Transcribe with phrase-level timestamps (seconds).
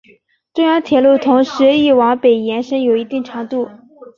[0.51, 3.69] 中央路轨同时亦往北延伸有一定长度。